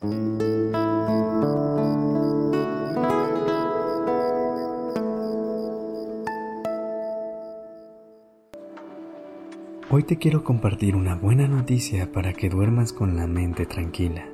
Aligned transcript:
Hoy 0.00 0.12
te 10.06 10.16
quiero 10.18 10.44
compartir 10.44 10.94
una 10.94 11.16
buena 11.16 11.48
noticia 11.48 12.12
para 12.12 12.32
que 12.32 12.48
duermas 12.48 12.92
con 12.92 13.16
la 13.16 13.26
mente 13.26 13.66
tranquila. 13.66 14.24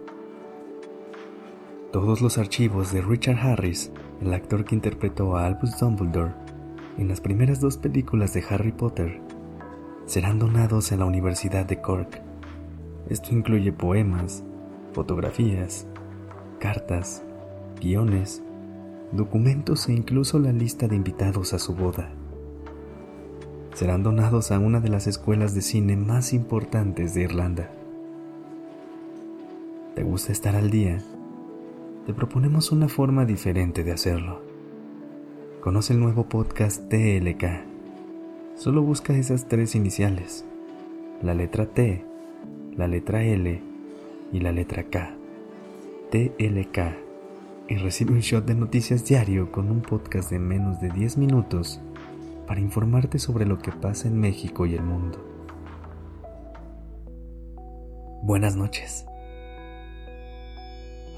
Todos 1.93 2.21
los 2.21 2.37
archivos 2.37 2.93
de 2.93 3.01
Richard 3.01 3.39
Harris, 3.39 3.91
el 4.21 4.35
actor 4.35 4.67
que 4.67 4.75
interpretó 4.75 5.35
a 5.35 5.47
Albus 5.47 5.79
Dumbledore 5.79 6.35
en 6.99 7.09
las 7.09 7.23
primeras 7.23 7.61
dos 7.61 7.79
películas 7.79 8.35
de 8.35 8.45
Harry 8.51 8.73
Potter, 8.73 9.23
serán 10.05 10.39
donados 10.39 10.93
en 10.93 10.99
la 10.99 11.07
Universidad 11.07 11.65
de 11.65 11.81
Cork. 11.81 12.21
Esto 13.09 13.33
incluye 13.33 13.73
poemas, 13.73 14.45
fotografías, 14.95 15.87
cartas, 16.59 17.23
guiones, 17.81 18.43
documentos 19.13 19.89
e 19.89 19.93
incluso 19.93 20.39
la 20.39 20.53
lista 20.53 20.89
de 20.89 20.97
invitados 20.97 21.53
a 21.53 21.59
su 21.59 21.75
boda 21.75 22.11
serán 23.75 24.05
donados 24.05 24.53
a 24.53 24.59
una 24.59 24.81
de 24.81 24.89
las 24.89 25.07
escuelas 25.07 25.55
de 25.55 25.61
cine 25.61 25.97
más 25.97 26.33
importantes 26.33 27.13
de 27.13 27.23
Irlanda. 27.23 27.71
¿Te 29.97 30.05
gusta 30.05 30.33
estar 30.33 30.55
al 30.55 30.71
día? 30.71 31.03
Te 32.07 32.15
proponemos 32.15 32.71
una 32.71 32.89
forma 32.89 33.25
diferente 33.25 33.83
de 33.83 33.93
hacerlo. 33.93 34.43
Conoce 35.61 35.93
el 35.93 36.01
nuevo 36.01 36.29
podcast 36.29 36.89
TLK. 36.89 37.45
Solo 38.55 38.83
busca 38.83 39.17
esas 39.17 39.49
tres 39.49 39.75
iniciales, 39.75 40.45
la 41.21 41.35
letra 41.35 41.67
T, 41.67 42.05
la 42.77 42.87
letra 42.87 43.25
L 43.25 43.74
y 44.33 44.41
la 44.41 44.53
letra 44.53 44.85
K. 44.85 45.17
TLK. 46.11 46.79
Y 47.69 47.77
recibe 47.77 48.13
un 48.13 48.21
shot 48.21 48.45
de 48.45 48.55
noticias 48.55 49.05
diario 49.05 49.51
con 49.51 49.71
un 49.71 49.81
podcast 49.83 50.31
de 50.31 50.39
menos 50.39 50.81
de 50.81 50.91
10 50.91 51.19
minutos 51.19 51.81
para 52.47 52.61
informarte 52.61 53.19
sobre 53.19 53.47
lo 53.47 53.59
que 53.59 53.73
pasa 53.73 54.09
en 54.09 54.21
México 54.21 54.67
y 54.67 54.75
el 54.75 54.83
mundo. 54.83 55.19
Buenas 58.23 58.57
noches. 58.57 59.07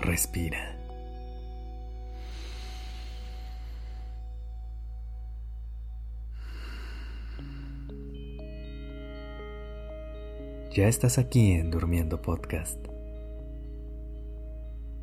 Respira. 0.00 0.76
Ya 10.76 10.88
estás 10.88 11.16
aquí 11.16 11.52
en 11.52 11.70
Durmiendo 11.70 12.20
Podcast. 12.20 12.95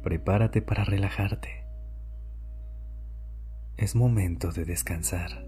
Prepárate 0.04 0.62
para 0.62 0.84
relajarte. 0.84 1.64
Es 3.78 3.96
momento 3.96 4.52
de 4.52 4.66
descansar. 4.66 5.46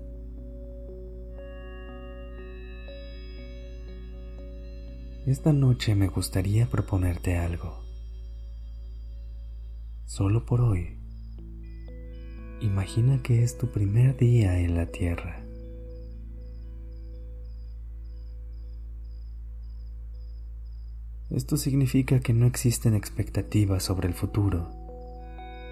Esta 5.28 5.52
noche 5.52 5.94
me 5.95 6.08
gustaría 6.08 6.67
proponerte 6.67 7.36
algo. 7.36 7.84
Solo 10.06 10.45
por 10.45 10.62
hoy, 10.62 11.00
imagina 12.62 13.22
que 13.22 13.44
es 13.44 13.58
tu 13.58 13.72
primer 13.72 14.16
día 14.16 14.58
en 14.59 14.75
la 14.75 14.86
Tierra. 14.86 15.45
Esto 21.36 21.58
significa 21.58 22.22
que 22.22 22.31
no 22.31 22.47
existen 22.47 22.95
expectativas 22.95 23.83
sobre 23.83 24.08
el 24.08 24.14
futuro, 24.14 24.69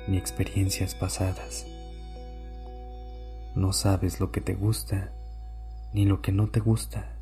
ni 0.10 0.18
experiencias 0.18 0.94
pasadas. 0.94 1.66
No 3.56 3.72
sabes 3.72 4.20
lo 4.20 4.30
que 4.30 4.42
te 4.42 4.56
gusta, 4.56 5.14
ni 5.94 6.04
lo 6.04 6.22
que 6.22 6.34
no 6.34 6.50
te 6.50 6.60
gusta. 6.60 7.18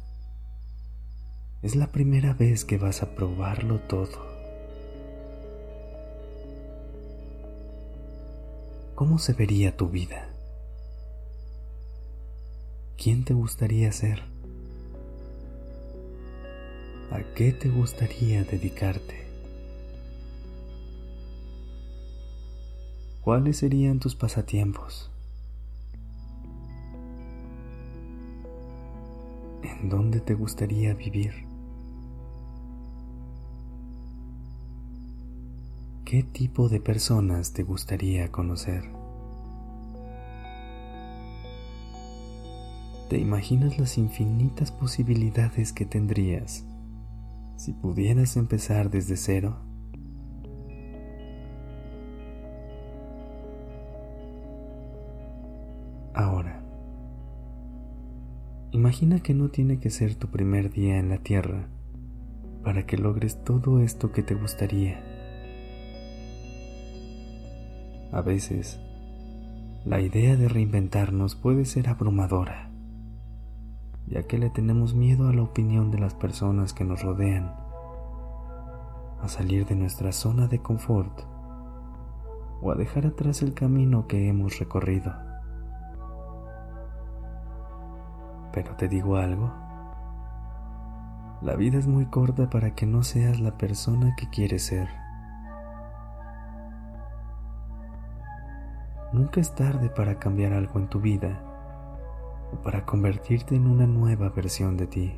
Es 1.62 1.75
la 1.75 1.91
primera 1.91 2.34
vez 2.34 2.66
que 2.66 2.80
vas 2.80 3.03
a 3.03 3.13
probarlo 3.13 3.80
todo. 3.81 4.25
¿Cómo 8.96 9.19
se 9.19 9.34
vería 9.34 9.78
tu 9.78 9.88
vida? 9.90 10.30
¿Quién 12.97 13.24
te 13.24 13.35
gustaría 13.35 13.91
ser? 13.91 14.31
¿A 17.12 17.22
qué 17.36 17.52
te 17.52 17.68
gustaría 17.68 18.46
dedicarte? 18.46 19.28
¿Cuáles 23.20 23.58
serían 23.58 24.00
tus 24.00 24.16
pasatiempos? 24.16 25.12
¿En 29.62 29.90
dónde 29.90 30.22
te 30.22 30.36
gustaría 30.36 30.94
vivir? 30.94 31.34
¿Qué 36.06 36.24
tipo 36.24 36.70
de 36.70 36.80
personas 36.80 37.52
te 37.52 37.64
gustaría 37.64 38.32
conocer? 38.32 38.86
¿Te 43.10 43.18
imaginas 43.18 43.78
las 43.78 43.98
infinitas 43.98 44.72
posibilidades 44.72 45.74
que 45.74 45.86
tendrías 45.86 46.64
si 47.62 47.74
pudieras 47.74 48.38
empezar 48.38 48.90
desde 48.90 49.16
cero? 49.16 49.56
Ahora, 56.16 56.64
imagina 58.72 59.20
que 59.20 59.36
no 59.36 59.50
tiene 59.50 59.80
que 59.80 59.92
ser 59.92 60.16
tu 60.16 60.28
primer 60.30 60.72
día 60.72 60.98
en 60.98 61.10
la 61.10 61.20
Tierra 61.20 61.68
para 62.64 62.88
que 62.88 62.98
logres 62.98 63.44
todo 63.44 63.80
esto 63.80 64.12
que 64.12 64.24
te 64.24 64.34
gustaría. 64.34 65.00
A 68.12 68.22
veces, 68.22 68.80
la 69.86 70.02
idea 70.02 70.36
de 70.36 70.50
reinventarnos 70.50 71.36
puede 71.36 71.66
ser 71.66 71.90
abrumadora, 71.90 72.71
ya 74.12 74.24
que 74.24 74.38
le 74.38 74.50
tenemos 74.50 74.94
miedo 74.94 75.30
a 75.30 75.34
la 75.34 75.42
opinión 75.42 75.90
de 75.90 75.98
las 75.98 76.14
personas 76.14 76.74
que 76.74 76.84
nos 76.84 77.02
rodean, 77.02 77.56
a 79.22 79.28
salir 79.30 79.66
de 79.66 79.76
nuestra 79.76 80.12
zona 80.12 80.48
de 80.48 80.62
confort 80.62 81.22
o 82.62 82.72
a 82.72 82.76
dejar 82.76 83.06
atrás 83.06 83.42
el 83.42 83.54
camino 83.54 84.08
que 84.08 84.28
hemos 84.28 84.60
recorrido. 84.60 85.14
Pero 88.52 88.76
te 88.76 88.90
digo 88.90 89.16
algo, 89.16 89.50
la 91.42 91.56
vida 91.56 91.80
es 91.80 91.88
muy 91.88 92.06
corta 92.08 92.50
para 92.50 92.76
que 92.76 92.86
no 92.86 93.04
seas 93.04 93.40
la 93.40 93.58
persona 93.58 94.14
que 94.18 94.30
quieres 94.30 94.66
ser. 94.66 94.90
Nunca 99.14 99.40
es 99.40 99.56
tarde 99.56 99.90
para 99.90 100.20
cambiar 100.20 100.52
algo 100.52 100.80
en 100.80 100.90
tu 100.90 101.00
vida 101.00 101.50
para 102.64 102.86
convertirte 102.86 103.56
en 103.56 103.68
una 103.68 103.88
nueva 103.88 104.30
versión 104.30 104.78
de 104.78 104.88
ti. 104.88 105.14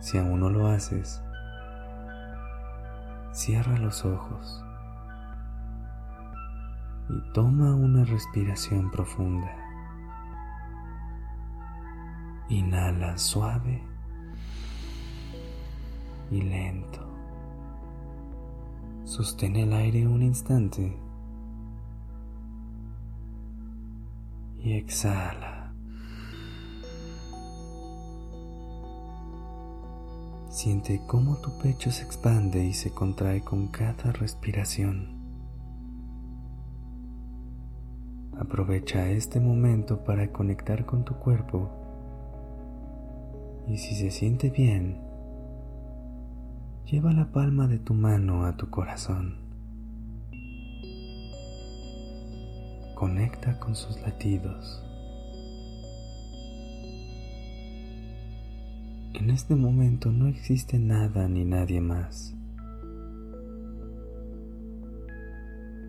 Si 0.00 0.18
aún 0.18 0.40
no 0.40 0.50
lo 0.50 0.66
haces, 0.66 1.22
cierra 3.32 3.76
los 3.78 4.04
ojos 4.04 4.64
y 7.08 7.32
toma 7.32 7.74
una 7.74 8.04
respiración 8.04 8.90
profunda. 8.90 9.56
Inhala 12.48 13.16
suave 13.18 13.82
y 16.30 16.42
lento. 16.42 16.99
Sostén 19.20 19.54
el 19.56 19.74
aire 19.74 20.06
un 20.06 20.22
instante 20.22 20.96
y 24.62 24.72
exhala. 24.72 25.74
Siente 30.48 31.02
cómo 31.06 31.36
tu 31.36 31.50
pecho 31.58 31.90
se 31.90 32.02
expande 32.02 32.64
y 32.64 32.72
se 32.72 32.94
contrae 32.94 33.42
con 33.42 33.68
cada 33.68 34.10
respiración. 34.10 35.20
Aprovecha 38.38 39.10
este 39.10 39.38
momento 39.38 40.02
para 40.02 40.32
conectar 40.32 40.86
con 40.86 41.04
tu 41.04 41.16
cuerpo 41.16 41.68
y 43.68 43.76
si 43.76 43.96
se 43.96 44.10
siente 44.10 44.48
bien, 44.48 45.09
Lleva 46.90 47.12
la 47.12 47.30
palma 47.30 47.68
de 47.68 47.78
tu 47.78 47.94
mano 47.94 48.44
a 48.46 48.56
tu 48.56 48.68
corazón. 48.68 49.36
Conecta 52.96 53.60
con 53.60 53.76
sus 53.76 54.00
latidos. 54.00 54.82
En 59.14 59.30
este 59.30 59.54
momento 59.54 60.10
no 60.10 60.26
existe 60.26 60.80
nada 60.80 61.28
ni 61.28 61.44
nadie 61.44 61.80
más. 61.80 62.34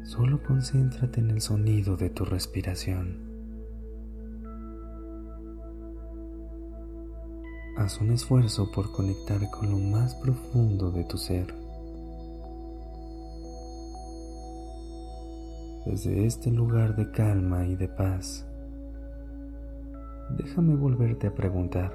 Solo 0.04 0.44
concéntrate 0.44 1.20
en 1.20 1.32
el 1.32 1.42
sonido 1.42 1.98
de 1.98 2.12
tu 2.12 2.26
respiración. 2.26 3.31
Haz 7.78 8.02
un 8.02 8.12
esfuerzo 8.12 8.70
por 8.70 8.92
conectar 8.92 9.50
con 9.50 9.72
lo 9.72 9.78
más 9.78 10.14
profundo 10.16 10.92
de 10.92 11.06
tu 11.06 11.18
ser. 11.18 11.56
Desde 15.86 16.26
este 16.26 16.52
lugar 16.52 16.96
de 16.96 17.10
calma 17.12 17.66
y 17.66 17.76
de 17.76 17.88
paz, 17.88 18.46
déjame 20.38 20.76
volverte 20.76 21.28
a 21.28 21.34
preguntar. 21.34 21.94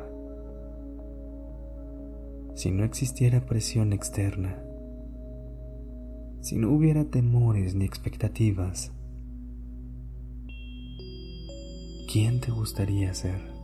Si 2.55 2.71
no 2.71 2.83
existiera 2.83 3.45
presión 3.45 3.93
externa, 3.93 4.59
si 6.41 6.57
no 6.57 6.71
hubiera 6.71 7.05
temores 7.05 7.75
ni 7.75 7.85
expectativas, 7.85 8.93
¿quién 12.11 12.41
te 12.41 12.51
gustaría 12.51 13.13
ser? 13.13 13.56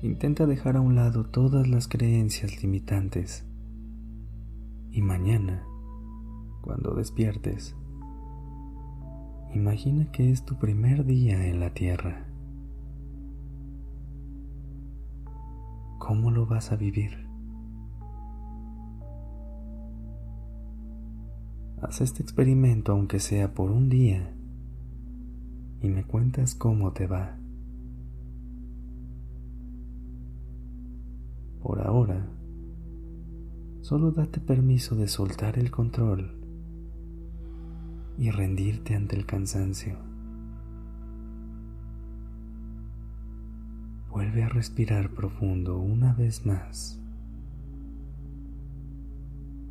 Intenta 0.00 0.46
dejar 0.46 0.76
a 0.76 0.80
un 0.80 0.94
lado 0.94 1.26
todas 1.26 1.66
las 1.66 1.88
creencias 1.88 2.62
limitantes 2.62 3.44
y 4.92 5.02
mañana, 5.02 5.66
cuando 6.60 6.94
despiertes, 6.94 7.76
imagina 9.52 10.08
que 10.12 10.30
es 10.30 10.44
tu 10.44 10.56
primer 10.56 11.04
día 11.04 11.48
en 11.48 11.58
la 11.58 11.74
tierra. 11.74 12.28
¿Cómo 15.98 16.30
lo 16.30 16.46
vas 16.46 16.70
a 16.70 16.76
vivir? 16.76 17.26
Haz 21.82 22.02
este 22.02 22.22
experimento 22.22 22.92
aunque 22.92 23.18
sea 23.18 23.52
por 23.52 23.72
un 23.72 23.88
día 23.88 24.32
y 25.80 25.88
me 25.88 26.04
cuentas 26.04 26.54
cómo 26.54 26.92
te 26.92 27.08
va. 27.08 27.36
Por 31.62 31.80
ahora, 31.80 32.26
solo 33.82 34.12
date 34.12 34.40
permiso 34.40 34.94
de 34.94 35.08
soltar 35.08 35.58
el 35.58 35.70
control 35.70 36.38
y 38.18 38.30
rendirte 38.30 38.94
ante 38.94 39.16
el 39.16 39.26
cansancio. 39.26 39.96
Vuelve 44.10 44.42
a 44.42 44.48
respirar 44.48 45.10
profundo 45.10 45.78
una 45.78 46.12
vez 46.14 46.44
más. 46.44 47.00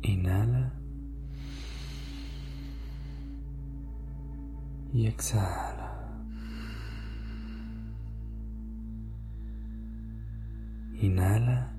Inhala. 0.02 0.72
Y 4.92 5.06
exhala. 5.06 6.08
Inhala. 11.00 11.77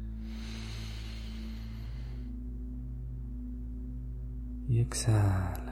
Y 4.69 4.79
exhala. 4.79 5.69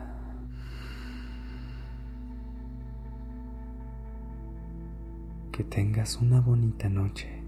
que 5.57 5.63
tengas 5.63 6.17
una 6.17 6.39
bonita 6.39 6.87
noche. 6.87 7.41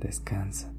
Descansa. 0.00 0.75